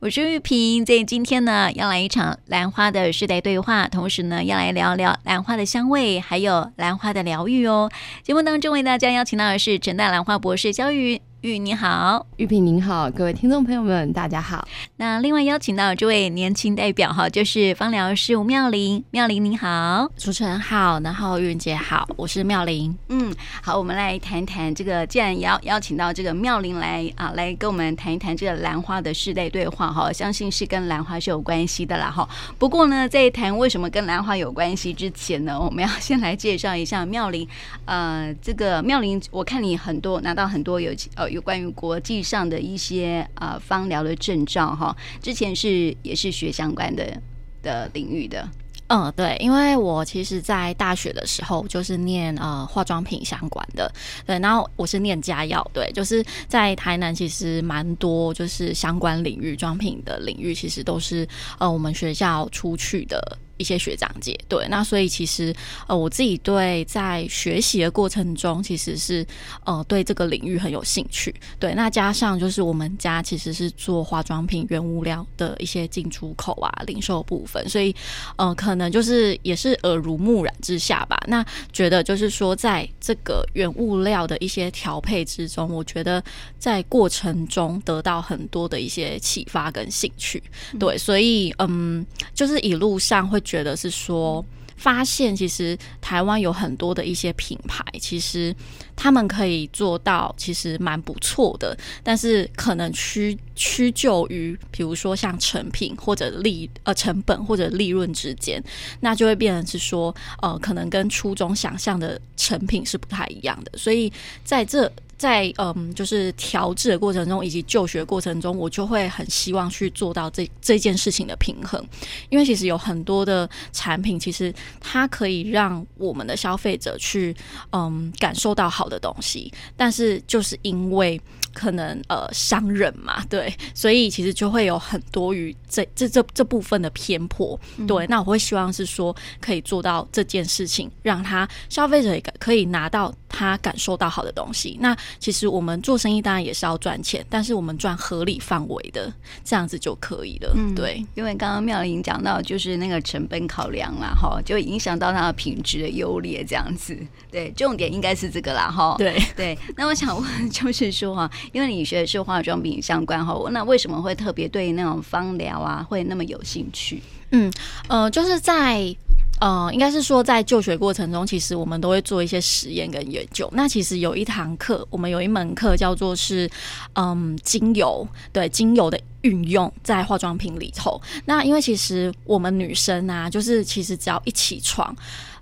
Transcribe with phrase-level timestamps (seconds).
[0.00, 7.90] 我是玉萍，在今天呢，要来一场兰花的世代对话，同时呢，要来聊聊兰花的香味，还有兰花的疗愈哦。
[8.22, 11.20] 节目当中为大家邀请到的是陈大兰花博士肖宇。
[11.42, 14.66] 玉你好，玉萍您好，各位听众朋友们，大家好。
[14.96, 19.04] 那另外邀请到这位年轻代表哈，就是芳疗师吴妙玲。
[19.12, 22.92] 妙玲你好，主持人好，然后玉姐好，我是妙玲。
[23.08, 23.32] 嗯，
[23.62, 32.28] 好，我们来谈谈这个，既然邀邀请到这个妙玲来啊，来跟我们谈一谈这个兰花的世代对话哈，相信是跟兰花是有关系的啦哈。
[32.58, 37.46] 不过呢，在谈为什么跟兰花有关系之前呢，我们要先来介绍一下妙玲。
[37.84, 41.27] 呃，这个妙玲，我看你很多拿到很多有呃。
[41.28, 47.20] 有关于国际上的一些呃芳疗的证照哈，之前是也是学相关的
[47.62, 48.48] 的领域的。
[48.90, 53.92] 嗯，对，因为我其实，在大学的时候就是念呃化妆品相关的，
[54.24, 63.38] 对，然后我是念家药，对，就是在台南其实蛮多就是相关领域妆品的领域，其实都是呃我们学校出去的。
[63.58, 65.54] 一些学长姐，对，那所以其实
[65.86, 69.26] 呃我自己对在学习的过程中，其实是
[69.64, 77.94] 呃对这个领域很有兴趣，对，那加上就是我们家其实是做化妆品原物料的一些进出口啊零售部分，所以
[78.36, 86.22] 呃可能就是也是耳濡目染之下吧，那觉得就是说在这个原物料的一些调配之中，我觉得
[86.60, 90.40] 在过程中得到很多的一些启发跟兴趣，
[90.78, 93.42] 对，所以嗯就是一路上会。
[93.48, 94.44] 觉得是说，
[94.76, 98.54] 发现其实台湾有很多的一些品牌，其实
[98.94, 101.74] 他们可以做到，其实蛮不错的。
[102.02, 108.62] 但是可能屈屈就于，比如说像成品或者利呃成本或者利润之间，
[109.00, 113.78] 那就会变成是说，呃，可能跟初衷想象的成品是不太一样的。
[113.78, 114.12] 所以
[114.44, 114.92] 在这。
[115.18, 121.84] 在嗯，就是调制的过程中，以及就学过程中，我就会很希望去做到这这件事情的平衡，
[122.30, 127.34] 因为其实有很多的产品，其实它可以让我们的消费者去
[127.72, 131.20] 嗯感受到好的东西，但是就是因为
[131.52, 137.58] 可能呃商人嘛，对，所以其实就会有很多于这这这这部分的偏颇，
[137.88, 144.96] 对，那我会希望是说可以做到这件事情，让他消费者也可以拿到他感受到好的东西，那。
[145.20, 149.12] 其实我们做生意当然也是要赚钱，但是我们赚合理范围的
[149.44, 150.52] 这样子就可以了。
[150.54, 156.96] 嗯，对，因为刚刚妙玲讲到就是那个成本考量啦，哈，就影响到它的品质的优劣这样子。
[157.30, 158.94] 对，重点应该是这个啦，哈。
[158.96, 159.58] 对对。
[159.76, 167.02] 那我想问， 就是说哈，因为你学的是化妆品相关哈，那为什么会特别对那种芳疗啊会那么有兴趣？
[167.32, 167.52] 嗯
[167.88, 168.96] 呃，就是在。
[169.40, 173.48] 呃，应该是说，在就学过程中，其实我们都会做一些实验跟研究。
[173.52, 176.50] 那其实有一堂课，我们有一门课叫做是，
[176.94, 181.00] 嗯，精油，对，精油的运用在化妆品里头。
[181.24, 184.94] 那因为其实我们女生啊，就是其实只要一起床。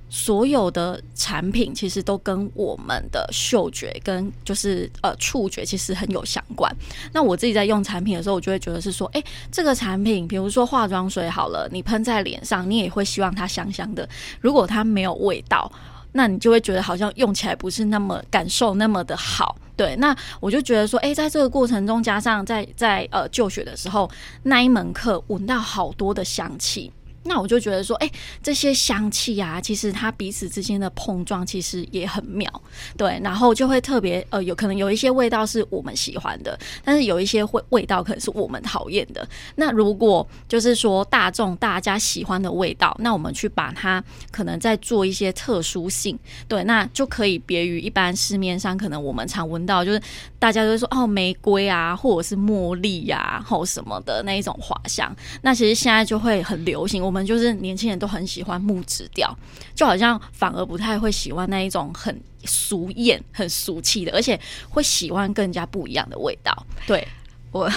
[0.08, 6.74] 所有的产品其实都跟我们的嗅觉跟就是呃触觉其实很有相关。
[7.12, 14.08] 那我自己在用产品的时候，我就会觉得是说，诶，这个产品，比如说化妆水好了，你喷在脸上，你也会希望它香香的。
[14.40, 15.70] 如果它没有味道，
[16.12, 19.56] 那你就会觉得好像用起来不是那么感受那么的好。
[19.76, 24.10] 对，那我就觉得说，诶，在这个过程中，加上在在呃就学的时候
[24.44, 26.90] 那一门课，闻到好多的香气。
[27.26, 28.10] 那我就觉得说，哎、
[28.42, 32.48] 这些香气啊，其实它彼此之间的碰撞其实也很妙，
[32.96, 39.26] 对，然后就会特别呃，有可能有一些味道是我们喜欢的，但是有一些味味道可能是我们讨厌的。
[39.56, 50.00] 那如果就是说大众大家喜欢的味道，那我们去把它可能再做一些特殊性，对，那就可以别于一般市面上可能我们常闻到，就是
[50.38, 55.14] 大家都说哦，玫瑰啊，或者是茉莉呀，或什么的那一种花香。
[55.42, 57.16] 那其实现在就会很流行，我们。
[57.16, 59.34] 我们就是年轻人都很喜欢木质调，
[59.74, 64.38] 就好像反而不太会喜欢那一种很俗艳、很俗气的，而且
[64.68, 66.66] 会喜欢更加不一样的味道。
[66.86, 67.08] 对，
[67.52, 67.72] 我。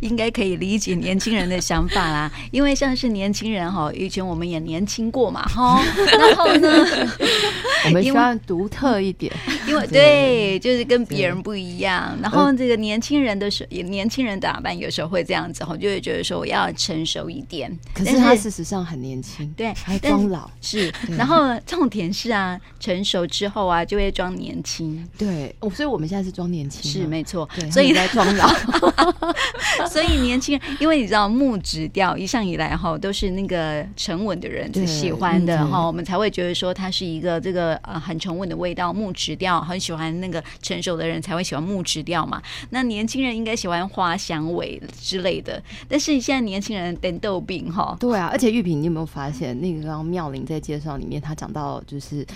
[0.00, 5.82] 应该可以理解年轻人的想法啦，因为像是年轻人哈，以前我们也年轻过嘛哈，
[6.18, 6.86] 然后呢，
[7.86, 9.32] 我们希望独特一点，
[9.66, 12.16] 因为 对，就是跟别人不一样。
[12.22, 17.70] 然后这个年轻人的时候，年轻人打扮有时候会这样子哈，就会觉得说我要成熟一点。
[17.94, 20.92] 可是他事实上很年轻，对，还装老是。
[21.16, 25.06] 然后重点是啊，成熟之后啊，就会装年轻。
[25.18, 27.48] 对，所以我们现在是装年轻，是没错。
[27.70, 28.50] 所以在装老。
[29.88, 42.40] 所以年轻人，因为你知道木质调一向以来哈都是那个沉稳的人喜欢的哈，我们才会觉得说它是一个这个呃很沉稳的味道，木质调很喜欢那个成熟的人才会喜欢木质调嘛。
[42.70, 47.96] 那年轻人应该喜欢花香味之类的，但是现在年轻人等豆饼哈。
[48.00, 52.26] 对啊，而且玉萍，你有没有发现那个刚刚妙玲在介绍里面，他讲到就是。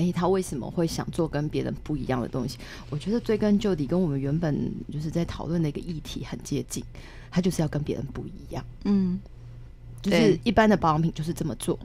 [0.00, 2.58] 哎，他为什么会想做跟别人不一样的东西？
[2.88, 6.82] 我觉得追根究底，跟我们原本就是在讨论的一个议题很接近。
[7.30, 8.64] 他就是要跟别人不一样。
[8.84, 9.20] 嗯，
[10.02, 11.78] 就是一般的保养品就是这么做，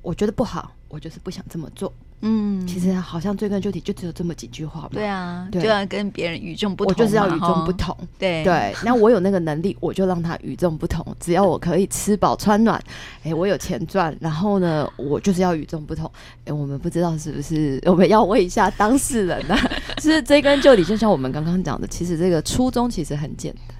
[0.00, 1.92] 我觉得不好，我就是不想这么做。
[2.20, 4.88] 嗯，其实好像追根究底就只有这么几句话嘛。
[4.92, 7.96] 对啊，对就要跟别人与众不同，我就是要与众不同。
[8.18, 11.06] 对对，那我有那个能力，我就让他与众不同。
[11.20, 12.82] 只要我可以吃饱穿暖，
[13.22, 16.10] 哎，我有钱赚，然后呢，我就是要与众不同。
[16.44, 19.56] 哎，我们不知道是不是我们要问一下当事人呢？
[20.02, 23.76] 是追根究底，就像我们刚刚讲的，其实这个初衷其实很简单。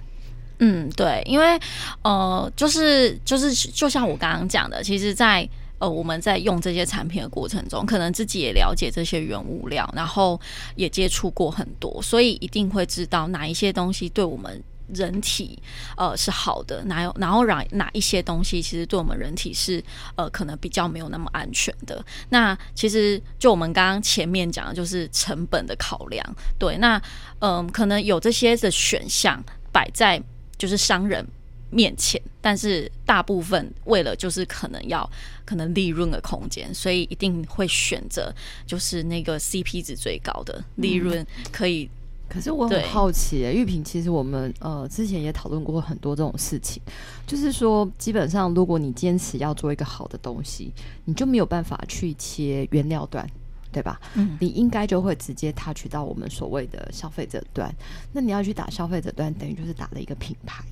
[0.60, 1.58] 嗯，对，因为
[2.02, 5.48] 呃，就是就是就像我刚刚讲的，其实，在
[5.78, 10.40] 呃，我们在用这些产品的过程中，可能自己也了解这些原物料，然后
[10.76, 15.58] 也接触过很多，所以一定会知道哪一些东西对我们人体
[15.96, 19.82] 呃是好的，哪有然后哪哪一些东西其实对我们人体是
[20.16, 22.02] 呃可能比较没有那么安全的。
[22.30, 26.24] 那其实就我们刚刚前面讲的就是成本的考量，
[26.58, 27.00] 对，那
[27.40, 30.20] 嗯、可能有这些的选项摆在
[30.56, 31.24] 就是商人
[31.70, 35.08] 面前，但是大部分为了就是可能要
[35.44, 38.34] 可能利润的空间，所以一定会选择
[38.66, 41.90] 就是那个 CP 值最高的利润可以、嗯。
[42.28, 46.82] 可是我很好奇、欸，玉萍，其实我们呃之前也讨论过很多这种事情，
[47.26, 50.70] 就是说基本上如果你坚持要做一个好的东西，
[51.06, 53.26] 你就没有办法去切原料端，
[53.70, 54.00] 对吧？
[54.14, 57.74] 嗯，你应该就会直接 touch 到我们所谓的消费者端。
[58.12, 60.64] 那你要去打消费者端，等于就是打了一个品牌。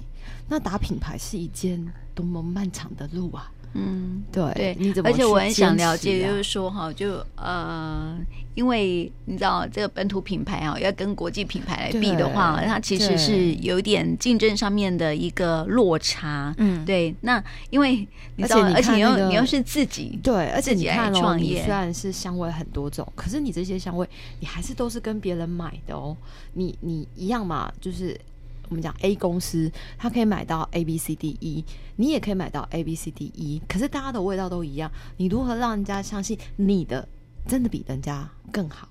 [0.48, 1.84] 那打品牌是一件
[2.14, 3.50] 多么漫长的路啊！
[3.76, 5.12] 嗯，对，对，你怎么、啊？
[5.12, 8.17] 而且我很想了解，就是说哈，就呃，
[8.55, 16.55] 因为你知道这个本土品牌啊，要跟国际品牌来比的话，它其实是有点竞争上面的一个落差。
[16.56, 17.14] 嗯，对。
[17.20, 24.08] 那因为你知道，而且你又、你又是自己对，而且你看创业，你虽然是香味很多种，可是你这些香味，
[24.40, 26.17] 你还是都是跟别人买的哦。
[26.55, 28.19] 你你一样嘛，就是。
[28.68, 31.64] 我们讲 A 公司，它可以买到 A B C D E，
[31.96, 37.08] 你也可以买到 A B C D E，可是大家的味道都一样，你如何让人家相信你的
[37.46, 38.88] 真的比人家更好？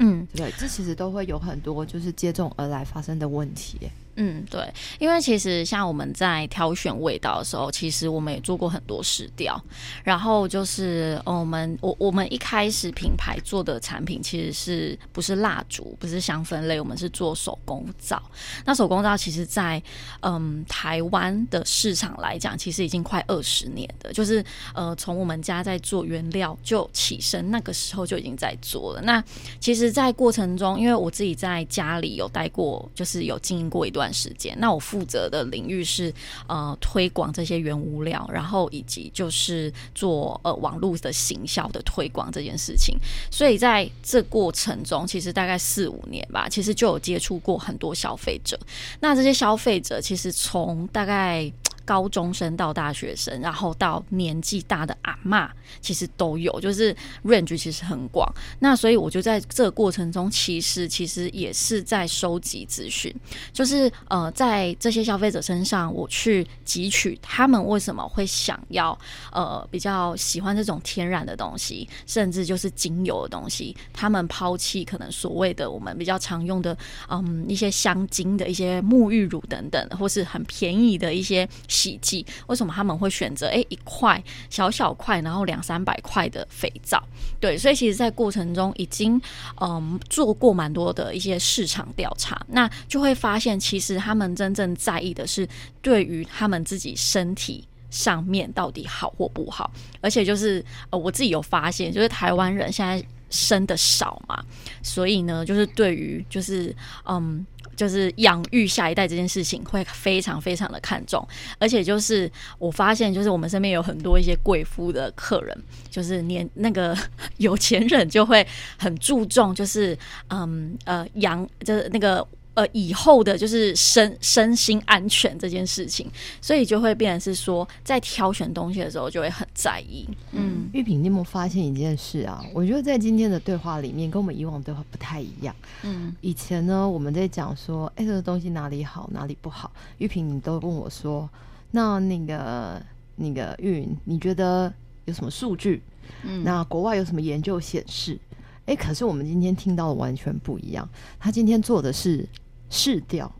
[0.00, 3.78] 嗯，对，这其实都会有很多就是接踵而来发生的问题。
[4.16, 9.58] 嗯，对，因为其实像我们在挑选味道的时候，其实我们也做过很多试调，
[10.04, 18.20] 然后就是我们我我们一开始品牌做的产品其实是不是蜡烛，不是香氛类，我们是做手工皂。
[18.66, 19.82] 那手工皂其实在
[20.20, 24.44] 嗯台湾的市场来讲，其实已经快二十年的，就是
[24.74, 29.00] 呃从我们家在做原料就起身，那个时候就已经在做了。
[29.02, 29.22] 那
[29.60, 34.00] 其实，在过程中，因为我自己在家里有待过，就是有经营过一段。
[34.12, 36.12] 时间，那我负责的领域是
[36.48, 42.98] 呃推广这些原物料，然后以及就是做呃网络的行销的推广这件事情。
[43.30, 48.58] 所以在这过程中，其实大概四五年吧，其实就有接触过很多消费者。
[49.00, 51.50] 那这些消费者其实从大概。
[51.90, 55.50] 高中生到大学生，然后到年纪大的阿嬷，
[55.80, 56.94] 其实都有，就是
[57.24, 58.32] range 其实很广。
[58.60, 63.12] 那所以我就在这个过程中，其实其实也是在收集资讯，
[63.52, 68.96] 就是呃，在这些消费者身上，我去汲取他们为什么会想要
[69.32, 81.48] 呃比较喜欢这种天然的东西，甚至就是精油的东西，他们抛弃可能所谓的我们比较常用的嗯一些香精的一些沐浴乳等等，或是很便宜的一些。
[81.80, 87.02] 洗剂，为什么他们会选择诶一块小小块，然后两三百块的肥皂？
[87.40, 89.18] 对，所以其实，在过程中已经
[89.60, 95.48] 嗯做过蛮多的一些市场调查，那就会发现，其实他们真正在意的是
[95.80, 99.70] 对于他们自己身体上面到底好或不好。
[100.02, 104.44] 而且就是呃，我自己有发现，就是台湾人现在生的少嘛，
[104.82, 107.46] 所以呢，就是对于就是嗯。
[107.80, 111.26] 就是养育下一代这件事情会非常非常的看重，
[111.58, 115.56] 而且就是我发现，就是我们身边有很多一些贵妇的客人，
[115.88, 116.94] 就是年那个
[117.38, 118.46] 有钱人就会
[118.76, 119.96] 很注重，就是
[120.28, 122.26] 嗯呃养就是那个
[122.60, 126.06] 呃以后的就是身身心安全这件事情，
[126.42, 130.06] 所以就会变成是说，在挑选东西的时候就会很在意。
[130.32, 132.44] 嗯，玉萍，你有没有发现一件事啊？
[132.52, 135.56] 我觉得在今天的对话里面，跟我们以往对话不太一样。
[135.84, 141.28] 嗯，以前呢，我们在讲说，哎、欸，这个东西哪里好，哪里不好，玉萍你都问我说，
[141.70, 142.82] 那那个
[143.16, 144.70] 那个玉，你觉得
[145.06, 145.82] 有什么数据？
[146.24, 148.18] 嗯，那国外有什么研究显示？
[148.66, 150.88] 哎，可是我们今天听到的完全不一样。
[151.18, 152.24] 他今天做的是
[152.70, 153.30] 市调，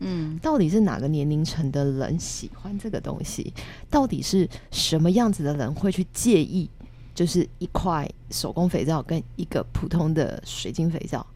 [0.00, 3.54] 嗯，到底是哪个年龄层的人喜欢这个东西？
[3.88, 6.68] 到底是什么样子的人会去介意？
[7.14, 11.26] 就是一块手工肥皂跟一个普通的水晶肥皂，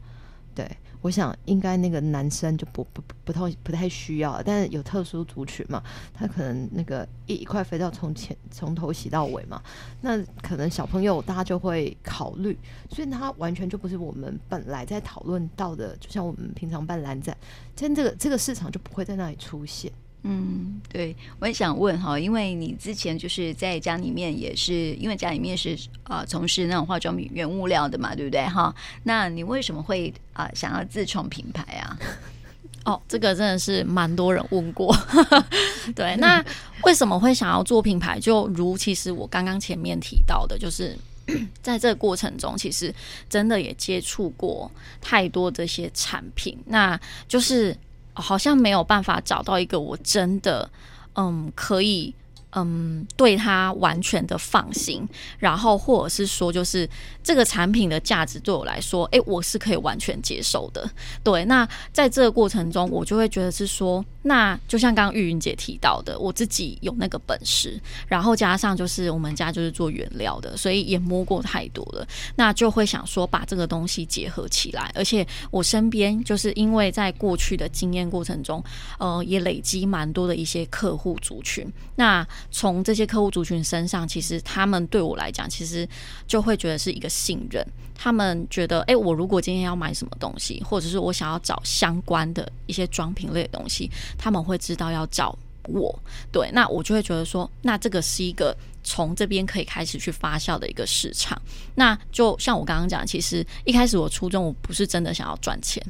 [0.53, 0.69] 对。
[1.05, 9.61] 我想应该那个男生就不不不太不太需要，但是有特殊族群嘛，他可能那个一一块肥皂从前从头洗到尾嘛，
[10.01, 12.57] 那可能小朋友大家就会考虑，
[12.89, 17.37] 所以他完全就不是我们本来在讨论到的，就像我们平常办蓝展，
[17.75, 19.91] 今天这个这个市场就不会在那里出现。
[20.27, 28.73] 嗯，对，我也想问哈，因为你之前就是在家里面也是，因为家里面是啊从事那种化妆品原物料的嘛，对不对哈？
[29.03, 31.95] 那你为什么会啊想要自创品牌啊？
[32.85, 34.97] 哦，这个真的是蛮多人问过。
[35.95, 36.43] 对，那
[36.81, 38.19] 为什么会想要做品牌？
[38.19, 40.97] 就如其实我刚刚前面提到的，就是
[41.61, 42.91] 在这个过程中，其实
[43.29, 47.77] 真的也接触过太多这些产品，那就是。
[48.15, 50.69] 好像没有办法找到一个我真的，
[51.15, 52.15] 嗯，可以。
[52.57, 55.05] 嗯，对他完全的放心，
[55.37, 56.89] 然后或者是说，就是
[57.21, 60.89] 这个产品的价值对我来说，哎，我是可以完全接受的。
[61.21, 72.07] 对，那在这个过程中，我就会觉得是说，那就像刚刚玉云姐提到的，我自己有那个本事，然后加上就是我们家就是做原料的，所以也摸过太多了，
[72.37, 74.89] 那就会想说把这个东西结合起来。
[74.95, 78.63] 而且我身边就是因为在过去的经验过程中，
[78.97, 82.25] 呃，也累积蛮多的一些客户族群，那。
[82.51, 85.87] 从这些客户族群身上，其实他们对我来讲，其实
[86.27, 87.65] 就会觉得是一个信任。
[87.97, 95.97] 他们觉得，哎，我如果今天要买什么东西，或者是我想要找相关的一些装品类的东西，他们会知道要找我。
[96.31, 101.41] 对，那我就会觉得说，那这个是一个从这边可以开始去发酵的一个市场。
[101.75, 105.81] 那就像我刚刚讲，其实一开始我初衷我不是真的想要赚钱，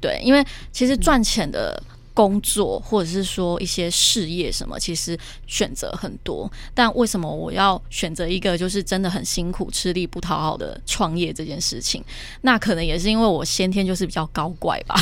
[0.00, 1.82] 对，因为其实赚钱的。
[2.20, 12.04] 工作或者是说一些事业什么，其实选择很多，但为什么我要选择一个就是真的很辛苦、吃力不讨好的创业这件事情？
[12.42, 14.94] 那可能也是因为我先天就是比较高怪吧，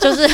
[0.00, 0.26] 就 是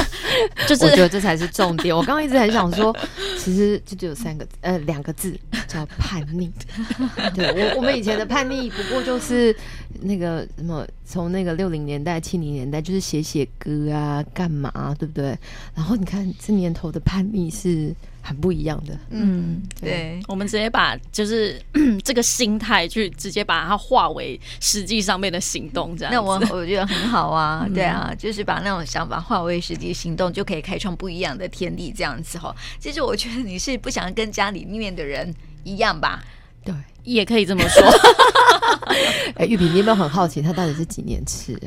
[0.67, 1.95] 就是，我觉得这才是重点。
[1.95, 2.97] 我刚刚一直很想说，
[3.39, 6.51] 其实就只有三个呃两个字叫叛逆。
[7.37, 9.55] 对，我我们以前的叛逆不过就是
[10.01, 15.39] 那个什么，从那个六零年代、七零年代就是写写歌啊，干嘛啊，对不对？
[15.75, 16.30] 然后你看。
[16.39, 21.61] 这年头的叛逆是很不一样的，嗯，对，我们直接把就是
[22.05, 26.13] 这个心态去直接把它化为实际上面的行动，这样。
[26.13, 32.55] 那我我觉得很好啊， 对啊，就是把那种想法化为实际行动，就可以开创不一样的天地，这样子哈。
[32.79, 35.35] 其实我觉得你是不想跟家里面的人
[35.65, 36.23] 一样吧？
[36.63, 37.83] 对， 也可以这么说。
[39.37, 41.59] 哎，玉萍，你有没有很好奇他到底是几年次？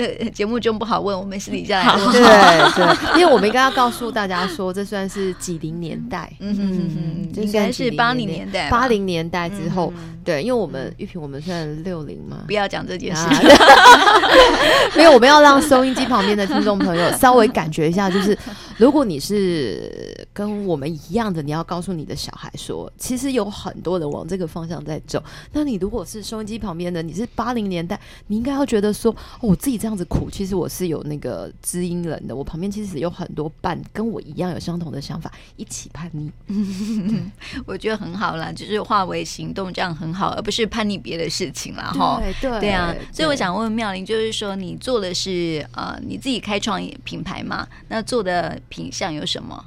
[0.00, 2.12] 对， 节目中不好问，我们私底下来问。
[2.12, 9.92] 对对，因为我们应该要告诉大家说，这算是几零年代，嗯嗯嗯，应该是八零年代，八零年代之后，
[10.24, 13.26] 对，因为我们玉萍，我们算六零嘛，不要讲这件事，
[14.96, 18.36] 没有，我们要让收音机旁边的听众朋友稍微感觉一下，就是
[18.76, 25.22] 如果你是跟我们一样的，你要告诉你的小孩说，其实有很多人往这个方向在走。
[25.52, 29.90] 那你如果是收音机旁边的，你是八零年代，你应该要觉得说，哦我自己这样。
[29.90, 32.34] 子苦，其实我是有那个知音人的。
[32.34, 36.30] 我旁边其实有很多伴跟我一样有相同的想法，一起叛逆。
[37.66, 41.92] 我觉得很好啦，就是化为行动，这样很好，而不是叛逆别的事情啦。
[41.92, 42.18] 哈。
[42.20, 47.66] 对对对啊，所以我想问妙玲，就是说你做的是呃你自己开创品牌嘛？
[47.88, 49.66] 那做的品相有什么？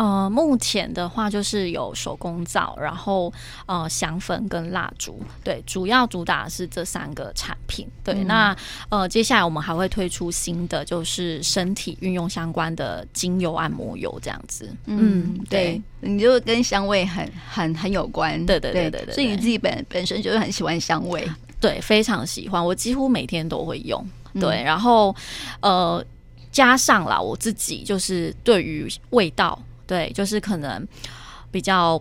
[0.00, 3.30] 呃，目前的话就是有手工皂，然后
[3.66, 7.86] 呃香粉跟蜡烛，对，主要主打的是这三个产品。
[8.02, 8.56] 对，嗯、那
[8.88, 14.74] 呃接下来我们还会推出新的，就是身体运用相关的精油按摩油这样子。
[14.86, 18.38] 嗯，对，对你就跟香味很很很有关。
[18.46, 21.28] 对对对对对，对，所以你自己本本身就是很喜欢香味，
[21.60, 24.02] 对，非常喜欢，我几乎每天都会用。
[24.40, 25.14] 对，嗯、然后
[25.60, 26.02] 呃
[26.50, 29.62] 加上啦，我自己就是对于味道。
[29.90, 30.86] 对，就是可能
[31.50, 32.00] 比较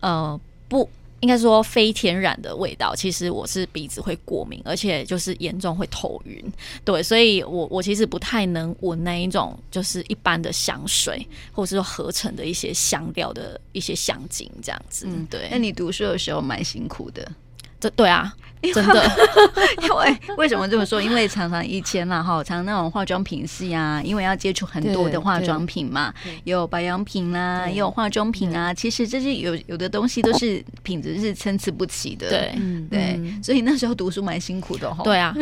[0.00, 6.52] 呃不应该说非天然的味道，其实我是鼻子会过敏，而且就是严重会头晕。
[6.84, 15.06] 对，所以我我其实不太能闻那一种就是一般的香水，或者是说合成的一些香料的一些香精这样子。
[15.08, 15.46] 嗯，对。
[15.48, 17.30] 那你读书的时候蛮辛苦的。
[17.78, 18.34] 这对啊。
[18.72, 19.10] 真的，
[19.82, 21.02] 因为为什么这么说？
[21.02, 26.14] 因为常常以前啦哈，常常那种化妆品系啊，因为要接触很多的化妆品嘛，
[26.44, 28.72] 有保养品啦，也有化妆品啊。
[28.72, 32.28] 其实这些有有的东西都是品质是参差不齐的。
[32.28, 32.54] 对
[32.88, 35.02] 对，所以那时候读书蛮辛苦的哈。
[35.02, 35.34] 对啊，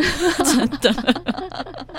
[0.45, 1.50] 真的。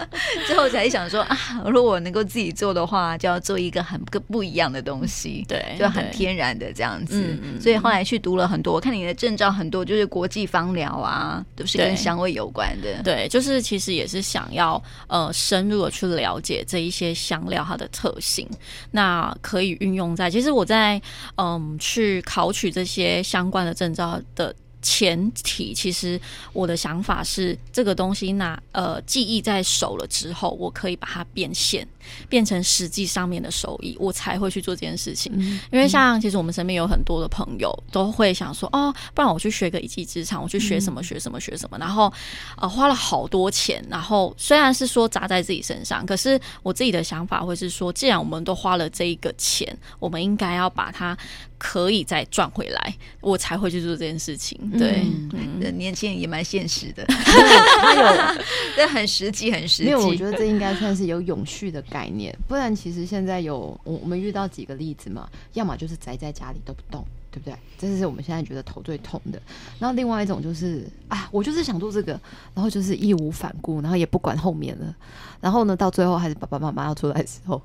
[0.47, 7.37] 之后才想说啊，如果我能够自己做的话，就要做一个很个不一样的东西，对，就很天然的这样子。
[7.61, 11.11] 所以后来去读了很多，我看你的证照很多，就是国际芳疗啊。
[11.11, 13.03] 啊，都是跟香味有关的。
[13.03, 18.49] 对，就是其实也是想要呃深入的去了解这一些香料它的特性，
[18.91, 20.31] 那可以运用在。
[20.31, 20.99] 其实我在
[21.35, 24.55] 嗯去考取这些相关的证照的。
[24.81, 26.19] 前提其实
[26.53, 31.87] 我的想法是，这个东西那呃记忆在手了之后，我可以把它变现，
[32.29, 35.31] 变成实际上面的收益，我才会去做这件事情。
[35.35, 42.11] 嗯、因为像其实我们身边有很多的朋友都会想说，哦，不然我去学个一技之长，我去学什么学什么学什么，然后
[42.57, 51.17] 呃花了好多钱，然后虽然是说砸在自己身上，可是我自己的想法会是说，既然我们都花了这一个钱，我们应该要把它。
[51.63, 54.59] 可以再赚回来，我才会去做这件事情。
[54.79, 58.35] 对，嗯、年轻人也蛮现实的， 他有，
[58.75, 59.89] 这很实际，很实际。
[59.91, 67.53] 因为我觉得这应该算是有永续的概念，不然其实现在有我们遇到几个例子嘛，要么就是宅在家里都不动，对不对？
[67.77, 69.39] 这是我们现在觉得头最痛的。
[69.77, 72.13] 然后另外一种就是啊，我就是想做这个，
[72.55, 74.95] 然后就是义无反顾，然后也不管后面了，
[75.41, 77.61] 然后呢，到最后还是爸爸妈妈要出来的时候。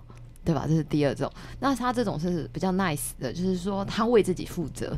[0.47, 0.65] 对吧？
[0.65, 1.29] 这是第二种。
[1.59, 4.97] 那他这种是比较 nice 的，就是说他为自己负责，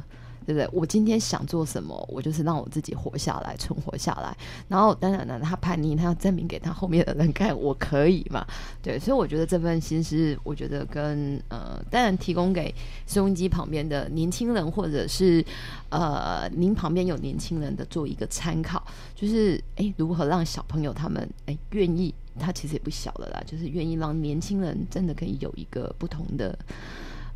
[0.48, 0.66] 对不对？
[0.72, 4.34] 我今天想做什么，我就是让我自己活下来，存活下来。
[4.66, 8.46] 然后当然了，他叛逆，他要证明给他后面的人看，我可以嘛？
[8.82, 12.74] 对，所以我觉得这份心思，我觉得跟呃，当然提供给
[13.06, 15.44] 收音机旁边的年轻人，或者是
[15.90, 18.82] 呃，您旁边有年轻人的做一个参考，
[19.14, 22.14] 就是哎，如何让小朋友他们哎愿意。
[22.40, 26.56] 他其实也不小了啦，就是愿意让年轻人真的可以有一个不同的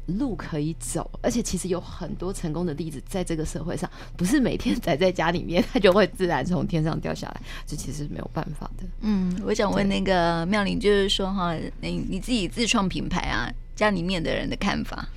[0.06, 8.84] 路可以走，而且其实有很多成功的例子在这个社会上，不是每天宅在家里面，他就会自然从天上掉下来，这其实是没有办法的。
[9.00, 15.08] 嗯，我想问那个妙玲，就是说哈，你你自己自创品牌啊，家里面的人的看法？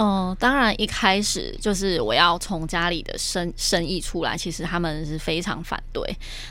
[0.00, 6.00] 嗯，当然一开始就是我要从家里的生生意出来，其实他们是非常反对。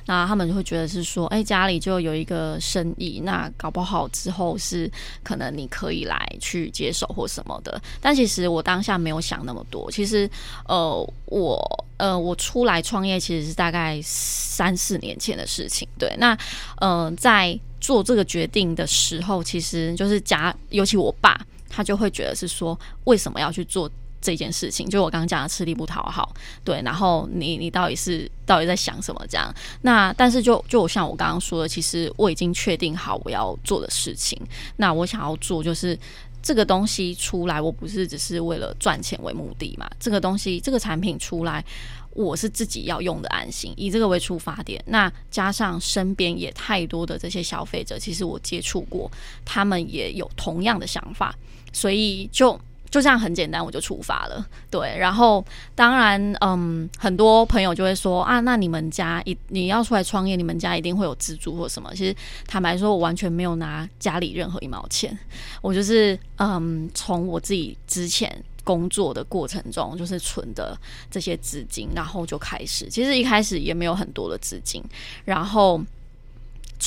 [0.05, 4.91] 那他们就会觉得是说，哎，家里就有一个生意，那搞不好之后是
[5.23, 7.81] 可能你可以来去接手或什么的。
[8.01, 9.89] 但其实我当下没有想那么多。
[9.89, 10.29] 其实，
[10.67, 15.87] 呃，我呃，我出来创业其实是大概三四年前的事情。
[15.97, 16.33] 对，那
[16.81, 21.46] 嗯、呃，在做这个决定的时候，其实就是家，尤其我爸。
[21.77, 23.87] 他就会觉得是说，为什么要去做
[24.19, 24.89] 这件事情？
[24.89, 26.81] 就我刚刚讲的吃力不讨好，对。
[26.81, 29.23] 然后你你到底是到底在想什么？
[29.29, 29.53] 这样。
[29.83, 34.41] 那但是就就像我刚刚说的，其实我已经确定好我要做的事情。
[34.77, 35.95] 那我想要做就是
[36.41, 39.87] 这个东西出来，我不是只是为了赚钱为目的嘛？
[39.99, 41.63] 这个东西这个产品出来，
[42.11, 44.83] 我是自己要用的安心，以这个为出发点。
[44.87, 49.11] 那加上身边也太多的这些消费者，其实我接触过，
[49.45, 51.35] 他们也有同样的想法。
[51.77, 52.59] 所以就
[52.89, 54.43] 就这样很简单，我就出发了。
[54.71, 61.93] 对，然后当然，嗯，很多朋友就会说啊，那你们家一你要出来创业，你们家一定会有资助或什么？
[61.93, 62.15] 其实
[62.47, 65.15] 坦白说，我完全没有拿家里任何一毛钱，
[65.61, 70.75] 我就是嗯，从我自己之前工作的过程中，就是存的
[71.11, 72.89] 这些资金，然后就开始。
[72.89, 74.81] 其实一开始也没有很多的资金，
[75.25, 75.79] 然后。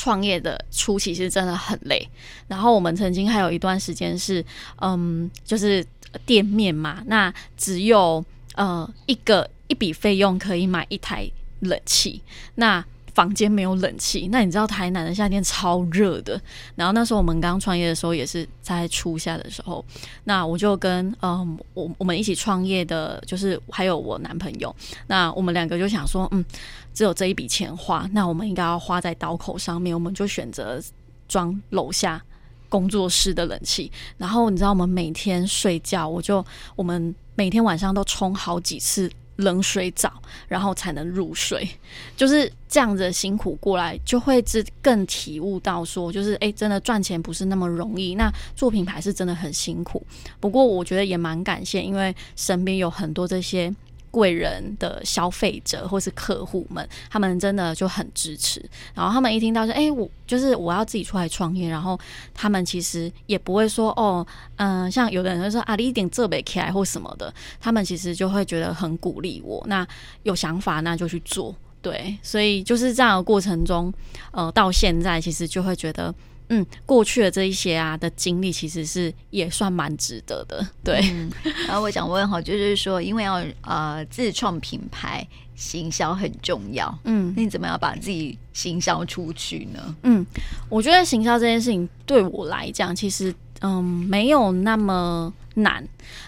[0.00, 2.08] 创业的初期是真的很累，
[2.48, 4.42] 然后我们曾经还有一段时间是，
[4.80, 5.84] 嗯，就是
[6.24, 12.22] 店面嘛，那只有呃一个一笔费用可以买一台冷气，
[12.54, 12.82] 那
[13.14, 16.40] 房间没有冷气，那你知道台南的夏天超热的，
[16.74, 19.84] 然后那时候我们刚创业的时候也是在初夏的时候，
[20.24, 24.74] 那我就跟嗯我我们一起创业的，就是还有我男朋友，
[25.06, 26.44] 那我们两个就想说，嗯。
[26.92, 29.94] 只有这一笔钱花，那我们应该要花在刀口上面。
[29.94, 30.82] 我们就选择
[31.28, 32.20] 装楼下
[32.68, 33.90] 工作室的冷气。
[34.18, 36.44] 然后你知道，我们每天睡觉，我就
[36.74, 39.08] 我们每天晚上都冲好几次
[39.40, 40.12] 冷水澡，
[40.48, 41.68] 然后才能入睡。
[42.16, 44.42] 就是这样子辛苦过来，就会
[44.80, 48.14] 更体悟到说，就是诶，真的赚钱不是那么容易。
[48.14, 50.04] 那做品牌是真的很辛苦。
[50.38, 53.74] 不过我觉得也蛮感谢，因为身边有很多这些。
[54.10, 58.60] 贵人的消费者或是客户们，他们真的就很支持。
[58.94, 61.98] 然后他们一听到说，哎、我就是我要自己出来创业，然后
[62.34, 69.64] 他们其实也不会说，哦，嗯、像有的人就说啊，你一点这北起来或什么的，他们其实就会觉得很鼓励我。
[69.66, 69.86] 那
[70.24, 71.54] 有想法，那就去做。
[71.82, 73.92] 对，所以就是这样的过程中，
[74.32, 76.14] 呃，到现在其实就会觉得。
[76.50, 80.64] 嗯，过去的这一些啊的经历，其实是也算蛮值得的。
[80.84, 81.32] 对，嗯、
[81.66, 86.92] 然后我想问哈，就是说，因为要呃自创品牌，行销很重要。
[87.04, 89.96] 嗯，那你怎么样把自己行销出去呢？
[90.02, 90.26] 嗯，
[90.68, 95.32] 我觉得行销这件事情对我来讲，其实嗯没有那么。
[95.54, 95.86] 难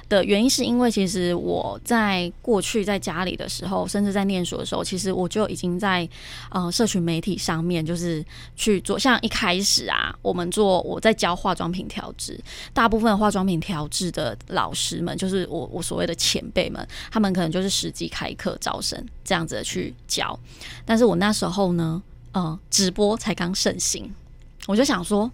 [0.08, 6.08] 的原因是因为，其实我在过去在家里的时候，甚至在念书的时候，其实我就已经在
[6.50, 8.24] 呃社群媒体上面，就是
[8.56, 8.98] 去做。
[8.98, 12.38] 像一开始啊，我们做我在教化妆品调制，
[12.74, 20.38] 大部分化妆品调制的老师们，就是我我所谓的前辈们，他们可能就是实际开课招生这样子的去教。
[20.84, 24.12] 但是我那时候呢，呃，直播才刚盛行，
[24.66, 25.30] 我就想说。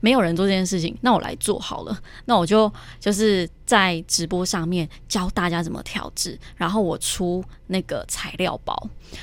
[0.00, 1.98] 没有人做这件事情，那我来做好了。
[2.24, 8.74] 那我就就是在直播上面教大家怎么调制，然后我出那个材料包，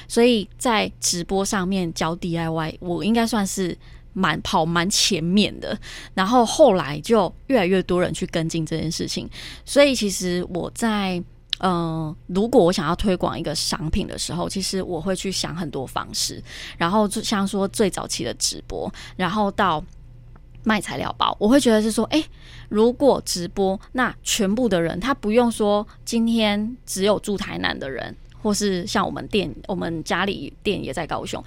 [0.08, 3.78] 所以在直播上面教 DIY，我应该算是
[4.14, 5.78] 蛮跑蛮前面的。
[6.14, 9.30] 然后后来就越来越多人去跟进这件事情，
[9.66, 11.22] 所以其实我在
[11.60, 16.40] 嗯、如果我想要推广一个商品的时候，其实我会去想很多方式，
[16.78, 19.84] 然后就像说最早期的直播，然后到。
[20.68, 22.22] 卖材料包，我会觉得是说，诶，
[22.68, 31.42] 如果直播，那全部的人他不用说，今天只有住台南的人，或是像我们店，我们家里店也在高雄，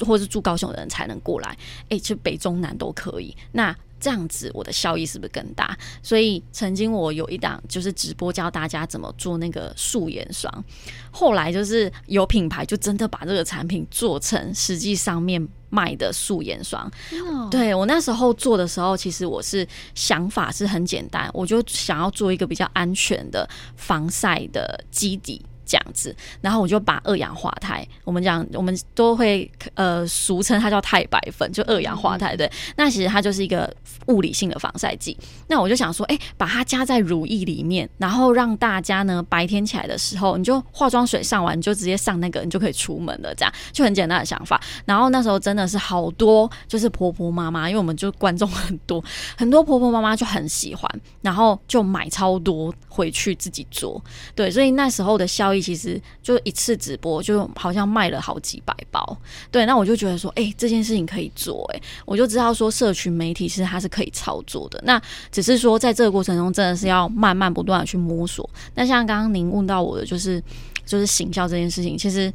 [0.00, 1.56] 或是住高雄的人才能过来，
[1.90, 3.32] 诶，就北中南都可以。
[3.52, 5.76] 那这样子，我的效益是不是更大？
[6.02, 10.64] 所以曾经我有一档就是直播教大家怎么做那个素颜霜，
[11.10, 16.90] 后来就是有品牌就真的把这个产品做成实际上面卖的素颜霜。
[17.12, 17.50] Oh.
[17.50, 25.44] 对，我那时候做的时候，其实我是想法是很简单，我就想要做一个比较安全的防晒的基底。
[25.64, 32.36] 这样子，然后我就把二氧化钛，我们讲我们都会呃俗称它叫钛白粉，就二氧化钛。
[32.36, 33.72] 对，那其实它就是一个
[34.06, 35.16] 物理性的防晒剂。
[35.48, 43.34] 那我就想说，哎，把它加在乳液里面，然后让大家呢白天起来的时候，你就化妆水上完，你就直接上那个，你就可以出门了。
[43.34, 44.60] 这样就很简单的想法。
[44.84, 49.02] 然后那时候真的是好多就是婆婆妈妈，因为我们就观众很多，
[49.36, 50.90] 很多婆婆妈妈就很喜欢，
[51.22, 54.02] 然后就买超多回去自己做。
[54.34, 55.53] 对，所以那时候的效。
[55.60, 59.16] 其实就一次直播，就好像卖了好几百包。
[59.50, 61.76] 对，那我就觉得说，哎、这件事情可以做、欸。
[61.76, 64.80] 哎，我就知道说，社群媒体其实它是可以操作的。
[64.84, 68.48] 那只是说，在这个过程中，真的是要慢慢不断的去摸索。
[68.74, 70.42] 那像刚刚您问到我的，就是
[70.84, 72.32] 就是行销这件事情，其实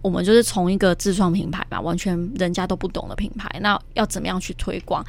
[0.00, 5.04] 我们就是从一个自创品牌吧，完全人家都不懂的品牌，那要怎么样去推广？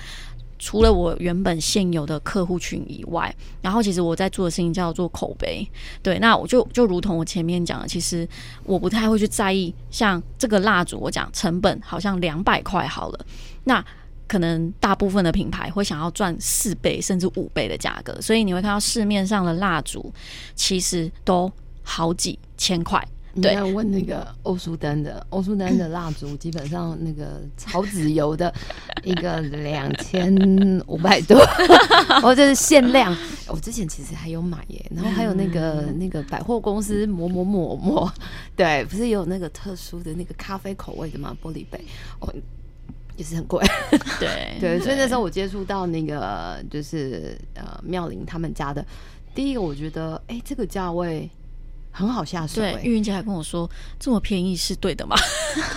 [0.59, 5.65] 除了我原本现有的客户群以外，然后其实我在做的事情叫做口碑。
[6.03, 8.27] 对，那我就就如同我前面讲的，其实
[8.65, 13.25] 我不太会去在意，像这个蜡烛，我讲成本好像两百块好了，
[13.63, 13.83] 那
[14.27, 20.13] 可能大部分的品牌会想要赚四倍甚至五倍的价格，所以你会看到市面上的蜡烛
[20.53, 23.03] 其实都好几千块。
[23.41, 28.51] 对，要问那个欧舒丹的欧舒丹的蜡烛，基本上那个草籽油的
[29.05, 30.35] 一个两千
[30.87, 31.37] 五百多，
[32.23, 33.15] 哦，这是限量。
[33.47, 38.11] 我之前其实还有买耶，然后还有那个那个百货公司抹抹抹抹，
[38.55, 41.37] 对，不是有那个特殊的那个咖啡口味的嘛？
[41.41, 41.79] 玻璃杯
[42.19, 42.33] 哦，
[43.15, 43.63] 也是很贵。
[44.19, 48.83] 对 对，所以那时候我接触到那个就是呃妙玲他们家的，
[49.35, 51.29] 第一个我觉得哎、欸，这个价位。
[51.91, 52.62] 很好下手。
[52.62, 55.15] 欸，对，玉云姐还跟我说，这么便宜是对的吗？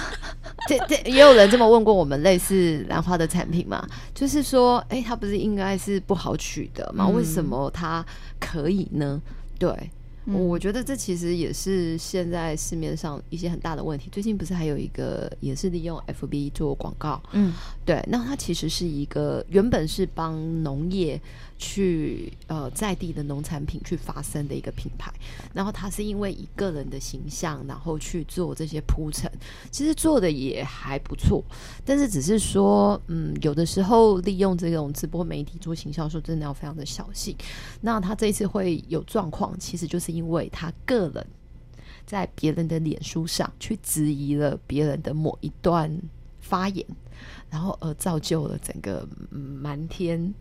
[0.68, 3.86] 这这也有人这么问过我们类似兰花的产品嘛？
[4.14, 7.08] 就是说，哎、欸，它不是应该是不好取得吗？
[7.08, 8.04] 为什么它
[8.38, 9.20] 可以呢？
[9.58, 9.74] 对。
[10.24, 14.08] 嗯、我觉得这其实也是现在市面上一些很大的问题。
[14.12, 17.52] 最近不是还有一个也是利用 FB 做广告，嗯，
[17.84, 21.20] 对，那它其实是一个原本是帮农业
[21.58, 25.12] 去呃在地的农产品去发声的一个品牌，
[25.52, 29.28] 然后他是因为以个人的形象，然后去做这些铺陈，
[29.72, 31.42] 其实做的也还不错，
[31.84, 37.36] 但是只是说，嗯，有的时候利用这种直播媒体做行销，说真的要非常的小心。
[37.80, 40.12] 那他这一次会有状况，其实就是。
[40.12, 41.26] 因为他个人
[42.04, 45.90] 在别人的脸书上去质疑了别人的某一段
[46.38, 46.86] 发言，
[47.50, 50.32] 然后而造就了整个瞒天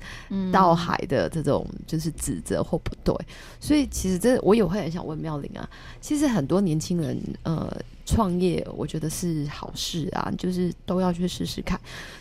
[0.52, 3.16] 到海的这种就是指责或不对，
[3.60, 11.80] 所以其实这我也会很想问妙玲啊，其实很多年轻人呃创业，我觉得是好事啊，就是都要去试试看。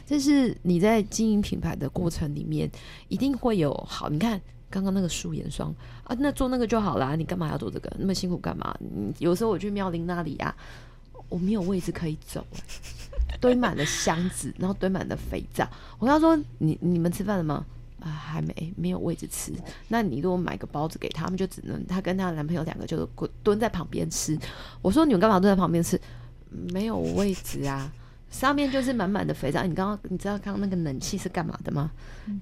[0.08, 2.70] 但是你在经营品牌的过程里面，
[3.08, 7.92] 一定会有好，你看刚刚那个素颜霜啊，那做那个就好啦，你干嘛要做这个？
[7.98, 8.76] 那么辛苦干嘛？
[9.18, 10.54] 有时候我去妙玲那里啊，
[11.28, 12.44] 我没有位置可以走。
[13.40, 15.68] 堆满了箱子， 然后堆满了肥皂。
[15.98, 17.64] 我跟他说：“你你们吃饭了吗？
[18.00, 19.52] 啊，还没，没有位置吃。
[19.88, 23.06] 那你如果买个包子给他们，就只能他跟他的男朋友两个就
[23.42, 24.38] 蹲在旁边吃。
[24.80, 26.00] 我说你们干嘛蹲在旁边吃？
[26.72, 27.92] 没有位置啊，
[28.30, 29.62] 上面就是满满的肥皂。
[29.64, 31.90] 你刚刚你知道刚刚那个冷气是干嘛的吗？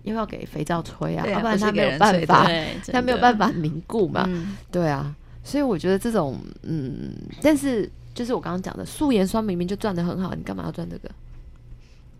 [0.04, 2.46] 又要给肥皂吹啊，要不然他没有办法，
[2.92, 4.28] 他没有办法凝固嘛。
[4.70, 5.14] 对啊，
[5.48, 7.10] 所以我觉得这种嗯，
[7.42, 7.90] 但是。
[8.14, 11.08] 就是我刚刚讲的素颜霜明明就赚的很好，你干嘛要赚这个？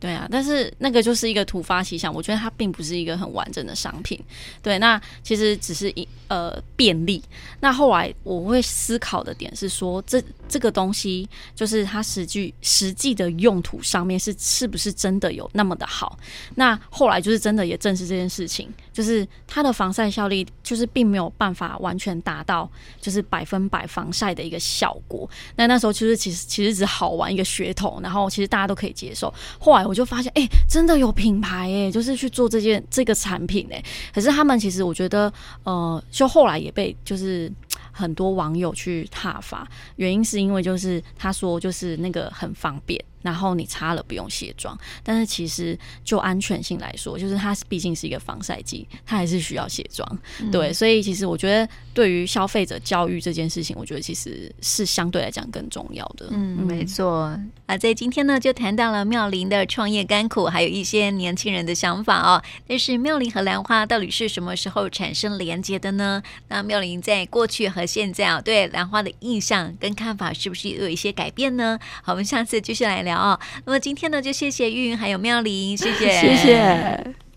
[0.00, 4.16] 对啊，但是那个就是一个突发奇想，我觉得它并不是一个很完整的商品。
[4.62, 7.20] 对，那其实只是一呃便利。
[7.58, 16.16] 那后来我会思考的点是说，这这个东西就是它实际实际的用途上面是是不是真的有那么的好？
[16.54, 25.28] 那后来就是真的也证实这件事情，就是它的防晒效力就是并没有办法完全达到就是百分百防晒的一个效果。
[25.56, 29.34] 那那时候就是其实其实只好玩一个噱头，然后其实大家都可以接受。
[29.58, 29.87] 后来。
[29.88, 35.32] 我就发现，哎、真的有品牌哎、就是去做这件这个产品哎、可是他们其实，我觉得，
[35.64, 37.50] 呃，就后来也被就是
[37.90, 43.02] 很多网友去挞伐，原因是因为就是他说就是那个很方便。
[43.22, 50.18] 然后你擦了不用卸妆，但是其实就安全性来说，就是它毕竟是一个防晒剂，它还是需要卸妆。
[50.40, 56.28] 嗯、对，所以其实我觉得对于消费者教育这件事情，我觉得其实是相对来讲更重要的。
[56.30, 57.36] 嗯，没错。
[57.66, 62.42] 啊，在今天呢，就谈到了妙龄的创业甘苦，还有一些年轻人的想法哦。
[62.66, 66.22] 但是妙龄和兰花到底是什么时候产生连接的呢？
[66.48, 71.78] 那妙龄在过去和现在啊，对兰花的印象跟看法是不是有一些改变呢？
[72.02, 73.18] 好，我们下次继续来聊。
[73.18, 77.14] 哦，那么今天呢，就谢谢玉云还有妙玲，谢谢，谢谢。